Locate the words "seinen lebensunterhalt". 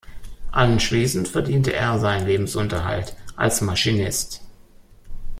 1.99-3.15